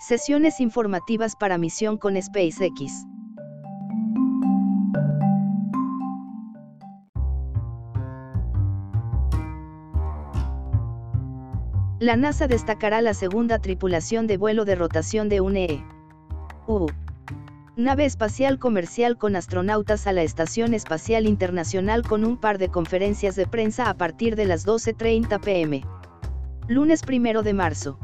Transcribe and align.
Sesiones 0.00 0.60
informativas 0.60 1.36
para 1.36 1.58
misión 1.58 1.98
con 1.98 2.20
SpaceX. 2.20 3.04
La 11.98 12.16
NASA 12.16 12.46
destacará 12.48 13.02
la 13.02 13.12
segunda 13.12 13.58
tripulación 13.58 14.26
de 14.26 14.38
vuelo 14.38 14.64
de 14.64 14.74
rotación 14.74 15.28
de 15.28 15.42
UNE. 15.42 15.84
U. 16.66 16.86
Nave 17.76 18.06
espacial 18.06 18.58
comercial 18.58 19.18
con 19.18 19.36
astronautas 19.36 20.06
a 20.06 20.12
la 20.14 20.22
Estación 20.22 20.72
Espacial 20.72 21.26
Internacional 21.26 22.04
con 22.08 22.24
un 22.24 22.38
par 22.38 22.56
de 22.56 22.70
conferencias 22.70 23.36
de 23.36 23.46
prensa 23.46 23.90
a 23.90 23.98
partir 23.98 24.34
de 24.34 24.46
las 24.46 24.66
12.30 24.66 25.38
pm. 25.40 25.84
Lunes 26.68 27.02
1 27.06 27.42
de 27.42 27.52
marzo. 27.52 27.98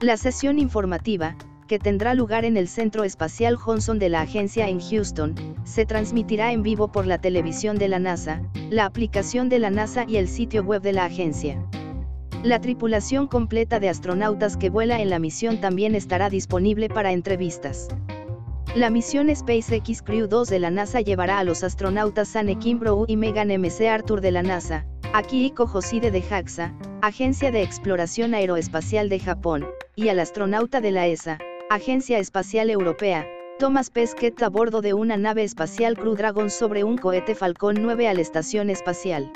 La 0.00 0.16
sesión 0.16 0.58
informativa, 0.58 1.36
que 1.68 1.78
tendrá 1.78 2.14
lugar 2.14 2.46
en 2.46 2.56
el 2.56 2.68
Centro 2.68 3.04
Espacial 3.04 3.56
Johnson 3.56 3.98
de 3.98 4.08
la 4.08 4.22
agencia 4.22 4.66
en 4.66 4.80
Houston, 4.80 5.34
se 5.64 5.84
transmitirá 5.84 6.52
en 6.52 6.62
vivo 6.62 6.90
por 6.90 7.06
la 7.06 7.18
televisión 7.18 7.76
de 7.76 7.88
la 7.88 7.98
NASA, 7.98 8.40
la 8.70 8.86
aplicación 8.86 9.50
de 9.50 9.58
la 9.58 9.68
NASA 9.68 10.06
y 10.08 10.16
el 10.16 10.26
sitio 10.26 10.62
web 10.62 10.80
de 10.80 10.94
la 10.94 11.04
agencia. 11.04 11.62
La 12.42 12.62
tripulación 12.62 13.26
completa 13.26 13.78
de 13.78 13.90
astronautas 13.90 14.56
que 14.56 14.70
vuela 14.70 15.02
en 15.02 15.10
la 15.10 15.18
misión 15.18 15.60
también 15.60 15.94
estará 15.94 16.30
disponible 16.30 16.88
para 16.88 17.12
entrevistas. 17.12 17.88
La 18.76 18.88
misión 18.88 19.34
SpaceX 19.34 20.00
Crew 20.00 20.28
2 20.28 20.48
de 20.48 20.60
la 20.60 20.70
NASA 20.70 21.00
llevará 21.00 21.40
a 21.40 21.44
los 21.44 21.64
astronautas 21.64 22.28
Sane 22.28 22.56
Kimbrough 22.56 23.04
y 23.08 23.16
Megan 23.16 23.48
MC 23.48 23.88
Arthur 23.88 24.20
de 24.20 24.30
la 24.30 24.44
NASA, 24.44 24.86
Akihiko 25.12 25.64
Hoshide 25.64 26.12
de 26.12 26.22
JAXA, 26.22 26.72
Agencia 27.02 27.50
de 27.50 27.62
Exploración 27.62 28.32
Aeroespacial 28.32 29.08
de 29.08 29.18
Japón, 29.18 29.66
y 29.96 30.08
al 30.08 30.20
astronauta 30.20 30.80
de 30.80 30.92
la 30.92 31.08
ESA, 31.08 31.40
Agencia 31.68 32.20
Espacial 32.20 32.70
Europea, 32.70 33.26
Thomas 33.58 33.90
Pesquet 33.90 34.40
a 34.40 34.48
bordo 34.48 34.82
de 34.82 34.94
una 34.94 35.16
nave 35.16 35.42
espacial 35.42 35.96
Crew 35.96 36.14
Dragon 36.14 36.48
sobre 36.48 36.84
un 36.84 36.96
cohete 36.96 37.34
Falcon 37.34 37.74
9 37.80 38.06
a 38.06 38.14
la 38.14 38.20
estación 38.20 38.70
espacial. 38.70 39.32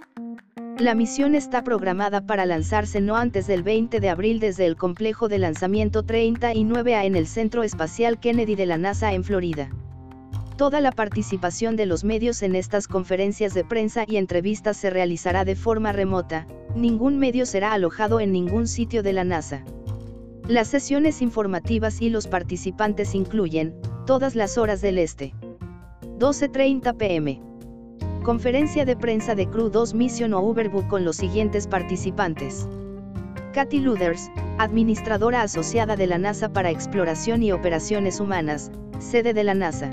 La 0.78 0.96
misión 0.96 1.36
está 1.36 1.62
programada 1.62 2.26
para 2.26 2.46
lanzarse 2.46 3.00
no 3.00 3.14
antes 3.16 3.46
del 3.46 3.62
20 3.62 4.00
de 4.00 4.08
abril 4.10 4.40
desde 4.40 4.66
el 4.66 4.76
complejo 4.76 5.28
de 5.28 5.38
lanzamiento 5.38 6.04
39A 6.04 7.04
en 7.04 7.14
el 7.14 7.28
Centro 7.28 7.62
Espacial 7.62 8.18
Kennedy 8.18 8.56
de 8.56 8.66
la 8.66 8.76
NASA 8.76 9.12
en 9.12 9.22
Florida. 9.22 9.70
Toda 10.56 10.80
la 10.80 10.90
participación 10.90 11.76
de 11.76 11.86
los 11.86 12.02
medios 12.02 12.42
en 12.42 12.56
estas 12.56 12.88
conferencias 12.88 13.54
de 13.54 13.64
prensa 13.64 14.04
y 14.08 14.16
entrevistas 14.16 14.76
se 14.76 14.90
realizará 14.90 15.44
de 15.44 15.54
forma 15.54 15.92
remota, 15.92 16.48
ningún 16.74 17.20
medio 17.20 17.46
será 17.46 17.72
alojado 17.72 18.18
en 18.18 18.32
ningún 18.32 18.66
sitio 18.66 19.04
de 19.04 19.12
la 19.12 19.22
NASA. 19.22 19.64
Las 20.48 20.66
sesiones 20.66 21.22
informativas 21.22 22.02
y 22.02 22.10
los 22.10 22.26
participantes 22.26 23.14
incluyen, 23.14 23.76
todas 24.06 24.34
las 24.34 24.58
horas 24.58 24.80
del 24.80 24.98
este. 24.98 25.34
12.30 26.18 26.96
pm. 26.96 27.53
Conferencia 28.24 28.86
de 28.86 28.96
prensa 28.96 29.34
de 29.34 29.46
Crew 29.50 29.68
2 29.68 29.92
Mission 29.92 30.32
o 30.32 30.40
Uberbook 30.40 30.88
con 30.88 31.04
los 31.04 31.16
siguientes 31.16 31.66
participantes. 31.66 32.66
Kathy 33.52 33.80
Luders, 33.80 34.30
administradora 34.56 35.42
asociada 35.42 35.94
de 35.94 36.06
la 36.06 36.16
NASA 36.16 36.50
para 36.50 36.70
Exploración 36.70 37.42
y 37.42 37.52
Operaciones 37.52 38.20
Humanas, 38.20 38.72
sede 38.98 39.34
de 39.34 39.44
la 39.44 39.52
NASA. 39.52 39.90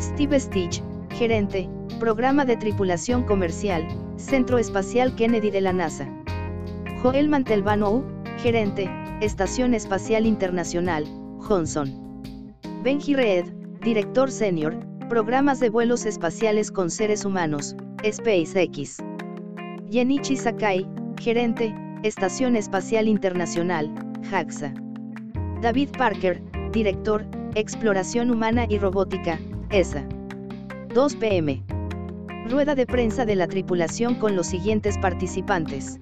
Steve 0.00 0.40
Stitch, 0.40 0.82
gerente, 1.10 1.68
Programa 2.00 2.46
de 2.46 2.56
Tripulación 2.56 3.24
Comercial, 3.24 3.86
Centro 4.16 4.56
Espacial 4.56 5.14
Kennedy 5.14 5.50
de 5.50 5.60
la 5.60 5.74
NASA. 5.74 6.08
Joel 7.02 7.28
Mantelbano, 7.28 8.06
gerente, 8.38 8.90
Estación 9.20 9.74
Espacial 9.74 10.24
Internacional, 10.24 11.04
Johnson. 11.40 11.92
Benji 12.82 13.12
Reed, 13.12 13.44
director 13.82 14.30
senior, 14.30 14.74
Programas 15.08 15.60
de 15.60 15.68
vuelos 15.68 16.06
espaciales 16.06 16.70
con 16.70 16.90
seres 16.90 17.26
humanos, 17.26 17.76
SpaceX. 18.02 19.02
Yenichi 19.90 20.34
Sakai, 20.34 20.88
gerente, 21.20 21.74
Estación 22.02 22.56
Espacial 22.56 23.06
Internacional, 23.06 23.94
JAXA. 24.30 24.72
David 25.60 25.90
Parker, 25.98 26.42
director, 26.72 27.26
Exploración 27.54 28.30
Humana 28.30 28.66
y 28.68 28.78
Robótica, 28.78 29.38
ESA. 29.68 30.08
2 30.94 31.16
pm. 31.16 31.62
Rueda 32.48 32.74
de 32.74 32.86
prensa 32.86 33.26
de 33.26 33.36
la 33.36 33.46
tripulación 33.46 34.14
con 34.14 34.34
los 34.34 34.46
siguientes 34.46 34.96
participantes. 34.96 36.00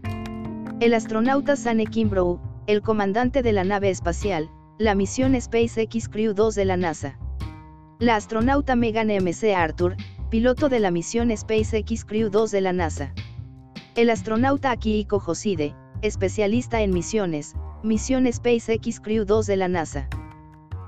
El 0.78 0.94
astronauta 0.94 1.56
Sane 1.56 1.86
Kimbrough, 1.86 2.38
el 2.68 2.82
comandante 2.82 3.42
de 3.42 3.52
la 3.52 3.64
nave 3.64 3.90
espacial, 3.90 4.48
la 4.78 4.94
misión 4.94 5.38
SpaceX 5.38 6.08
Crew 6.08 6.34
2 6.34 6.54
de 6.54 6.64
la 6.64 6.76
NASA. 6.76 7.18
La 8.02 8.16
astronauta 8.16 8.74
Megan 8.74 9.10
MC 9.10 9.54
Arthur, 9.54 9.94
piloto 10.28 10.68
de 10.68 10.80
la 10.80 10.90
misión 10.90 11.30
SpaceX 11.36 12.04
Crew 12.04 12.30
2 12.30 12.50
de 12.50 12.60
la 12.60 12.72
NASA. 12.72 13.14
El 13.94 14.10
astronauta 14.10 14.72
Akihiko 14.72 15.22
Hoshide, 15.24 15.72
especialista 16.02 16.82
en 16.82 16.90
misiones, 16.90 17.54
misión 17.84 18.26
SpaceX 18.32 18.98
Crew 18.98 19.24
2 19.24 19.46
de 19.46 19.56
la 19.56 19.68
NASA. 19.68 20.08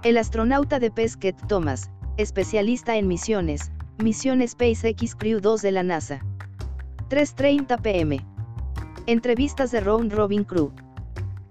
El 0.02 0.18
astronauta 0.18 0.80
de 0.80 0.90
Pesquet 0.90 1.36
Thomas, 1.46 1.88
especialista 2.16 2.96
en 2.96 3.06
misiones, 3.06 3.70
misión 4.02 4.42
SpaceX 4.44 5.14
Crew 5.14 5.38
2 5.38 5.62
de 5.62 5.70
la 5.70 5.84
NASA. 5.84 6.18
3.30 7.10 7.80
pm. 7.80 8.26
Entrevistas 9.06 9.70
de 9.70 9.78
Round 9.78 10.12
Robin 10.12 10.42
Crew. 10.42 10.72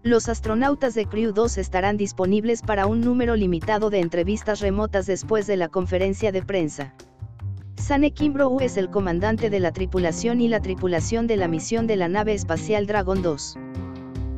Los 0.06 0.28
astronautas 0.28 0.96
de 0.96 1.06
Crew 1.06 1.32
2 1.32 1.58
estarán 1.58 1.96
disponibles 1.96 2.62
para 2.62 2.88
un 2.88 3.00
número 3.00 3.38
limitado 3.38 3.90
de 3.90 4.02
entrevistas 4.02 4.60
remotas 4.60 5.06
después 5.06 5.48
de 5.48 5.56
la 5.56 5.70
conferencia 5.70 6.34
de 6.34 6.42
prensa. 6.42 6.94
Sane 7.78 8.12
Kimbrough 8.12 8.62
es 8.62 8.76
el 8.76 8.90
comandante 8.90 9.50
de 9.50 9.62
la 9.62 9.72
tripulación 9.72 10.42
y 10.42 10.50
la 10.50 10.62
tripulación 10.62 11.26
de 11.26 11.38
la 11.38 11.48
misión 11.48 11.88
de 11.88 11.96
la 11.96 12.10
nave 12.10 12.34
espacial 12.34 12.86
Dragon 12.86 13.22
2. 13.22 13.58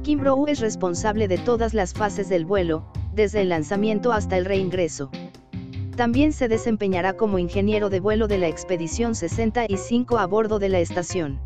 Kimbrough 0.03 0.50
es 0.50 0.59
responsable 0.59 1.28
de 1.28 1.40
todas 1.40 1.74
las 1.74 1.96
fases 1.96 2.30
del 2.30 2.46
vuelo, 2.46 2.86
desde 3.16 3.42
el 3.42 3.50
lanzamiento 3.50 4.14
hasta 4.14 4.38
el 4.38 4.46
reingreso. 4.46 5.09
También 5.96 6.32
se 6.32 6.47
desempeñará 6.47 7.14
como 7.14 7.40
ingeniero 7.40 7.90
de 7.90 8.02
vuelo 8.02 8.28
de 8.28 8.38
la 8.38 8.47
expedición 8.47 9.16
65 9.16 10.20
a 10.20 10.28
bordo 10.28 10.59
de 10.59 10.70
la 10.70 10.78
estación. 10.78 11.40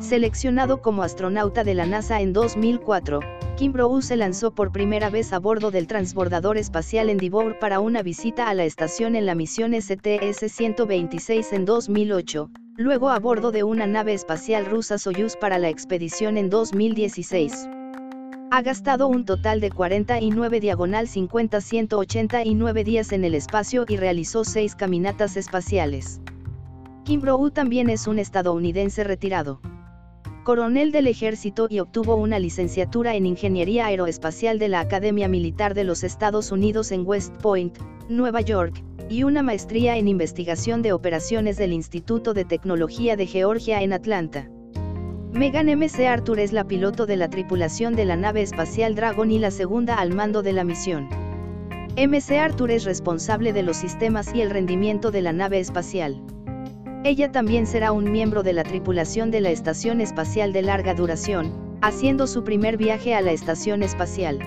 Seleccionado 0.00 0.80
como 0.80 1.02
astronauta 1.02 1.62
de 1.62 1.74
la 1.74 1.84
NASA 1.84 2.22
en 2.22 2.32
2004, 2.32 3.20
Kimbrough 3.56 4.00
se 4.00 4.16
lanzó 4.16 4.50
por 4.50 4.72
primera 4.72 5.10
vez 5.10 5.34
a 5.34 5.38
bordo 5.38 5.70
del 5.70 5.86
transbordador 5.86 6.56
espacial 6.56 7.10
Endeavour 7.10 7.58
para 7.58 7.80
una 7.80 8.02
visita 8.02 8.48
a 8.48 8.54
la 8.54 8.64
estación 8.64 9.14
en 9.14 9.26
la 9.26 9.34
misión 9.34 9.72
STS-126 9.72 11.52
en 11.52 11.66
2008, 11.66 12.50
luego 12.76 13.10
a 13.10 13.18
bordo 13.18 13.52
de 13.52 13.62
una 13.62 13.86
nave 13.86 14.14
espacial 14.14 14.64
rusa 14.64 14.96
Soyuz 14.96 15.36
para 15.36 15.58
la 15.58 15.68
expedición 15.68 16.38
en 16.38 16.48
2016. 16.48 17.68
Ha 18.50 18.62
gastado 18.62 19.06
un 19.06 19.26
total 19.26 19.60
de 19.60 19.70
49 19.70 20.60
diagonal 20.60 21.08
50 21.08 21.60
189 21.60 22.84
días 22.84 23.12
en 23.12 23.24
el 23.24 23.34
espacio 23.34 23.84
y 23.86 23.98
realizó 23.98 24.44
seis 24.44 24.74
caminatas 24.74 25.36
espaciales. 25.36 26.22
Kimbrough 27.04 27.52
también 27.52 27.90
es 27.90 28.06
un 28.06 28.18
estadounidense 28.18 29.04
retirado 29.04 29.60
coronel 30.42 30.92
del 30.92 31.06
ejército 31.06 31.66
y 31.70 31.80
obtuvo 31.80 32.16
una 32.16 32.38
licenciatura 32.38 33.14
en 33.14 33.26
Ingeniería 33.26 33.86
Aeroespacial 33.86 34.58
de 34.58 34.68
la 34.68 34.80
Academia 34.80 35.28
Militar 35.28 35.74
de 35.74 35.84
los 35.84 36.02
Estados 36.04 36.52
Unidos 36.52 36.92
en 36.92 37.06
West 37.06 37.34
Point, 37.36 37.78
Nueva 38.08 38.40
York, 38.40 38.82
y 39.08 39.24
una 39.24 39.42
maestría 39.42 39.96
en 39.96 40.08
Investigación 40.08 40.82
de 40.82 40.92
Operaciones 40.92 41.56
del 41.56 41.72
Instituto 41.72 42.34
de 42.34 42.44
Tecnología 42.44 43.16
de 43.16 43.26
Georgia 43.26 43.82
en 43.82 43.92
Atlanta. 43.92 44.48
Megan 45.32 45.66
MC 45.66 46.06
Arthur 46.06 46.40
es 46.40 46.52
la 46.52 46.64
piloto 46.64 47.06
de 47.06 47.16
la 47.16 47.30
tripulación 47.30 47.94
de 47.94 48.04
la 48.04 48.16
nave 48.16 48.42
espacial 48.42 48.94
Dragon 48.94 49.30
y 49.30 49.38
la 49.38 49.50
segunda 49.50 49.94
al 49.94 50.12
mando 50.12 50.42
de 50.42 50.52
la 50.52 50.64
misión. 50.64 51.08
MC 51.96 52.38
Arthur 52.38 52.70
es 52.70 52.84
responsable 52.84 53.52
de 53.52 53.62
los 53.62 53.76
sistemas 53.76 54.34
y 54.34 54.42
el 54.42 54.50
rendimiento 54.50 55.10
de 55.10 55.22
la 55.22 55.32
nave 55.32 55.60
espacial. 55.60 56.22
Ella 57.02 57.32
también 57.32 57.66
será 57.66 57.92
un 57.92 58.12
miembro 58.12 58.42
de 58.42 58.52
la 58.52 58.62
tripulación 58.62 59.30
de 59.30 59.40
la 59.40 59.50
Estación 59.50 60.02
Espacial 60.02 60.52
de 60.52 60.60
Larga 60.60 60.92
Duración, 60.92 61.78
haciendo 61.80 62.26
su 62.26 62.44
primer 62.44 62.76
viaje 62.76 63.14
a 63.14 63.22
la 63.22 63.32
Estación 63.32 63.82
Espacial. 63.82 64.38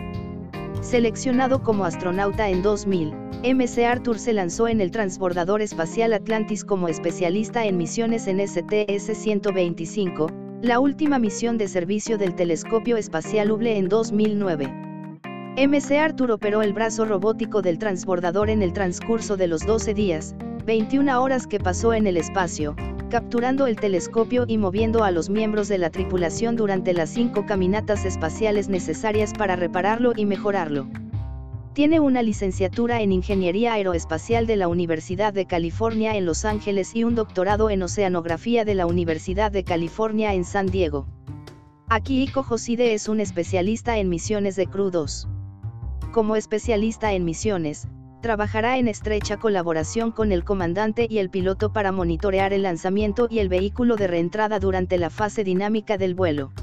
Seleccionado 0.81 1.63
como 1.63 1.83
astronauta 1.83 2.50
en 2.50 2.61
2000, 2.61 3.11
MC 3.55 3.85
Arthur 3.85 4.19
se 4.19 4.33
lanzó 4.33 4.67
en 4.67 4.81
el 4.81 4.91
transbordador 4.91 5.63
espacial 5.63 6.13
Atlantis 6.13 6.63
como 6.63 6.88
especialista 6.88 7.65
en 7.65 7.77
misiones 7.77 8.27
en 8.27 8.38
STS-125, 8.38 10.31
la 10.61 10.79
última 10.79 11.17
misión 11.17 11.57
de 11.57 11.67
servicio 11.67 12.19
del 12.19 12.35
telescopio 12.35 12.97
espacial 12.97 13.51
Hubble 13.51 13.79
en 13.79 13.89
2009. 13.89 14.67
MC 15.57 15.97
Arthur 15.97 16.29
operó 16.29 16.61
el 16.61 16.73
brazo 16.73 17.05
robótico 17.05 17.63
del 17.63 17.79
transbordador 17.79 18.51
en 18.51 18.61
el 18.61 18.73
transcurso 18.73 19.38
de 19.38 19.47
los 19.47 19.65
12 19.65 19.95
días, 19.95 20.35
21 20.65 21.21
horas 21.21 21.45
que 21.45 21.60
pasó 21.60 21.94
en 21.94 22.07
el 22.07 22.15
espacio, 22.15 22.75
capturando 23.10 23.68
el 23.68 23.75
telescopio 23.75 24.45
y 24.48 24.57
moviendo 24.57 25.04
a 25.04 25.12
los 25.12 25.30
miembros 25.30 25.68
de 25.68 25.77
la 25.77 25.89
tripulación 25.89 26.56
durante 26.56 26.94
las 26.94 27.10
cinco 27.10 27.45
caminatas 27.45 28.06
espaciales 28.06 28.69
necesarias 28.69 29.33
para 29.38 29.57
repararlo 29.57 30.13
y 30.15 30.25
mejorarlo. 30.25 30.88
Tiene 31.74 32.00
una 32.00 32.21
licenciatura 32.21 33.01
en 33.01 33.12
Ingeniería 33.12 33.74
Aeroespacial 33.74 34.48
de 34.48 34.56
la 34.56 34.69
Universidad 34.69 35.33
de 35.33 35.48
California 35.48 36.15
en 36.15 36.25
Los 36.25 36.45
Ángeles 36.45 36.95
y 36.95 37.04
un 37.04 37.15
doctorado 37.15 37.69
en 37.69 37.83
Oceanografía 37.83 38.63
de 38.63 38.75
la 38.75 38.86
Universidad 38.86 39.51
de 39.51 39.65
California 39.65 40.33
en 40.33 40.45
San 40.45 40.68
Diego. 40.68 41.07
Akihiko 41.89 42.42
Joside 42.42 42.94
es 42.94 43.10
un 43.10 43.19
especialista 43.19 43.98
en 43.98 44.07
misiones 44.07 44.56
de 44.56 44.68
crudos. 44.68 45.27
Como 46.13 46.38
especialista 46.38 47.12
en 47.13 47.25
misiones, 47.25 47.88
trabajará 48.24 48.78
en 48.78 48.88
estrecha 48.88 49.38
colaboración 49.38 50.12
con 50.12 50.31
el 50.31 50.46
comandante 50.46 51.08
y 51.10 51.20
el 51.20 51.30
piloto 51.30 51.74
para 51.74 51.92
monitorear 51.92 52.54
el 52.54 52.64
lanzamiento 52.64 53.28
y 53.30 53.40
el 53.40 53.50
vehículo 53.50 53.98
de 53.98 54.08
reentrada 54.08 54.60
durante 54.60 54.98
la 54.98 55.10
fase 55.10 55.44
dinámica 55.44 55.98
del 55.98 56.16
vuelo. 56.16 56.54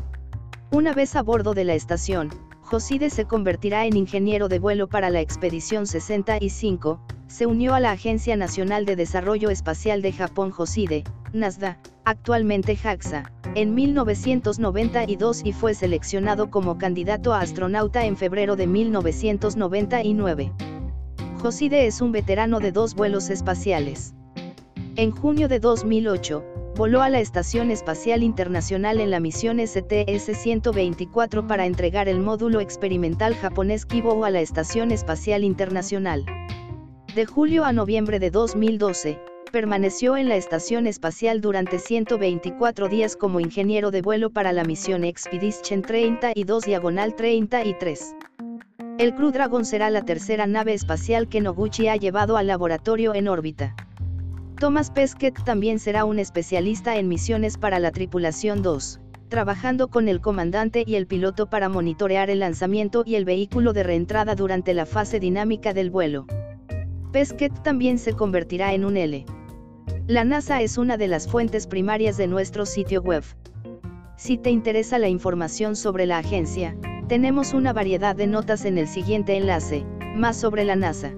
Una 0.73 0.95
vez 0.95 1.17
a 1.17 1.23
bordo 1.23 1.53
de 1.53 1.65
la 1.65 1.75
estación, 1.75 2.31
Joside 2.63 3.11
se 3.11 3.27
convertirá 3.27 3.85
en 3.85 3.99
ingeniero 3.99 4.49
de 4.49 4.59
vuelo 4.59 4.89
para 4.89 5.11
la 5.11 5.21
Expedición 5.21 5.87
65, 5.87 6.99
se 7.27 7.45
unió 7.45 7.75
a 7.75 7.81
la 7.81 7.91
Agencia 7.91 8.37
Nacional 8.37 8.87
de 8.87 8.97
Desarrollo 8.97 9.51
Espacial 9.51 10.01
de 10.01 10.13
Japón 10.13 10.51
Joside, 10.51 11.05
NASDA, 11.35 11.79
actualmente 12.07 12.75
JAXA, 12.75 13.31
en 13.55 13.75
1992 13.75 15.43
y 15.45 15.53
fue 15.53 15.75
seleccionado 15.75 16.51
como 16.51 16.79
candidato 16.79 17.35
a 17.35 17.41
astronauta 17.41 18.07
en 18.07 18.17
febrero 18.17 18.57
de 18.57 18.67
1999. 18.67 20.53
Joside 21.41 21.87
es 21.87 22.03
un 22.03 22.13
veterano 22.13 22.61
de 22.61 22.71
dos 22.71 22.95
vuelos 22.95 23.31
espaciales. 23.31 24.15
En 24.97 25.11
junio 25.11 25.49
de 25.49 25.59
2008, 25.59 26.45
voló 26.77 27.01
a 27.01 27.09
la 27.09 27.19
Estación 27.21 27.71
Espacial 27.71 28.23
Internacional 28.23 29.01
en 29.01 29.11
la 29.11 29.21
misión 29.21 29.59
STS-124 29.59 31.47
para 31.47 31.65
entregar 31.65 32.11
el 32.11 32.21
módulo 32.21 32.61
experimental 32.61 33.35
japonés 33.35 33.87
Kibo 33.87 34.23
a 34.27 34.31
la 34.31 34.43
Estación 34.43 34.91
Espacial 34.91 35.43
Internacional. 35.43 36.27
De 37.15 37.25
julio 37.25 37.65
a 37.65 37.73
noviembre 37.73 38.19
de 38.19 38.31
2012, 38.31 39.19
permaneció 39.51 40.19
en 40.19 40.29
la 40.29 40.37
Estación 40.37 40.87
Espacial 40.87 41.41
durante 41.41 41.79
124 41.79 42.89
días 42.89 43.17
como 43.17 43.41
ingeniero 43.41 43.91
de 43.91 44.03
vuelo 44.03 44.29
para 44.29 44.53
la 44.53 44.65
misión 44.65 45.05
Expedition 45.05 45.81
32 45.81 46.65
Diagonal 46.65 47.15
33. 47.15 48.15
El 49.01 49.15
Crew 49.15 49.31
Dragon 49.31 49.65
será 49.65 49.89
la 49.89 50.03
tercera 50.03 50.47
nave 50.47 50.75
espacial 50.75 51.27
que 51.27 51.41
Noguchi 51.41 51.89
ha 51.89 51.97
llevado 51.97 52.37
al 52.37 52.49
laboratorio 52.49 53.15
en 53.15 53.29
órbita. 53.29 53.75
Thomas 54.59 54.91
Pesquet 54.91 55.43
también 55.43 55.79
será 55.79 56.05
un 56.05 56.19
especialista 56.19 56.99
en 56.99 57.09
misiones 57.09 57.57
para 57.57 57.79
la 57.79 57.93
tripulación 57.93 58.61
2, 58.61 59.01
trabajando 59.31 59.89
con 59.89 60.07
el 60.09 60.21
comandante 60.21 60.85
y 60.87 60.97
el 60.97 61.07
piloto 61.07 61.49
para 61.49 61.71
monitorear 61.71 62.29
el 62.29 62.41
lanzamiento 62.41 63.03
y 63.07 63.15
el 63.15 63.25
vehículo 63.25 63.73
de 63.73 63.85
reentrada 63.85 64.35
durante 64.35 64.75
la 64.75 64.85
fase 64.85 65.19
dinámica 65.19 65.73
del 65.73 65.89
vuelo. 65.91 66.27
Pesquet 67.11 67.63
también 67.63 67.99
se 67.99 68.13
convertirá 68.13 68.75
en 68.75 68.85
un 68.85 68.99
L. 68.99 69.25
La 70.09 70.25
NASA 70.25 70.61
es 70.61 70.77
una 70.77 70.99
de 70.99 71.09
las 71.09 71.27
fuentes 71.27 71.67
primarias 71.67 72.19
de 72.19 72.27
nuestro 72.27 72.67
sitio 72.67 73.01
web. 73.01 73.25
Si 74.19 74.37
te 74.37 74.51
interesa 74.51 74.99
la 74.99 75.09
información 75.09 75.75
sobre 75.75 76.05
la 76.05 76.19
agencia, 76.19 76.77
tenemos 77.11 77.55
una 77.55 77.73
variedad 77.73 78.15
de 78.15 78.29
notas 78.29 78.65
en 78.65 78.79
el 78.79 78.87
siguiente 78.87 79.37
enlace, 79.37 79.85
más 80.15 80.37
sobre 80.37 80.65
la 80.65 80.77
NASA. 80.77 81.11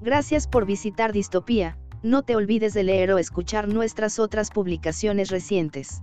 Gracias 0.00 0.46
por 0.46 0.64
visitar 0.64 1.12
Distopía, 1.12 1.76
no 2.04 2.22
te 2.22 2.36
olvides 2.36 2.72
de 2.72 2.84
leer 2.84 3.10
o 3.10 3.18
escuchar 3.18 3.66
nuestras 3.66 4.20
otras 4.20 4.52
publicaciones 4.52 5.30
recientes. 5.30 6.02